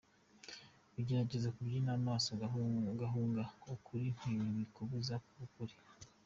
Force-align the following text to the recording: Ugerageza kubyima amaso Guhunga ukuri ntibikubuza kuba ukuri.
Ugerageza 0.99 1.53
kubyima 1.55 1.91
amaso 1.99 2.29
Guhunga 2.99 3.41
ukuri 3.73 4.07
ntibikubuza 4.17 5.13
kuba 5.25 5.43
ukuri. 5.47 5.73